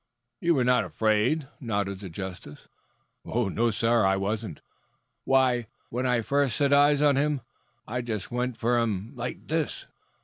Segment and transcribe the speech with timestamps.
[0.39, 2.67] "You were not afraid," nodded the justice.
[3.23, 4.59] "No, sir, I wasn't.
[5.25, 7.41] Why, when I first set eyes on him,
[7.87, 9.85] I just went for him like this."